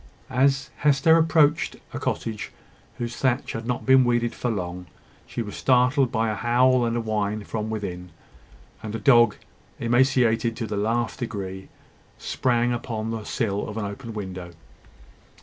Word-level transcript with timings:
As 0.31 0.71
Hester 0.77 1.15
approached 1.15 1.75
a 1.93 1.99
cottage 1.99 2.51
whose 2.97 3.15
thatch 3.15 3.51
had 3.51 3.67
not 3.67 3.85
been 3.85 4.03
weeded 4.03 4.33
for 4.33 4.49
long, 4.49 4.87
she 5.27 5.43
was 5.43 5.55
startled 5.55 6.11
by 6.11 6.31
a 6.31 6.33
howl 6.33 6.85
and 6.85 7.05
whine 7.05 7.43
from 7.43 7.69
within; 7.69 8.09
and 8.81 8.95
a 8.95 8.99
dog, 8.99 9.35
emaciated 9.79 10.55
to 10.57 10.65
the 10.65 10.75
last 10.75 11.19
degree, 11.19 11.69
sprang 12.17 12.73
upon 12.73 13.11
the 13.11 13.23
sill 13.25 13.69
of 13.69 13.77
an 13.77 13.85
open 13.85 14.15
window. 14.15 14.53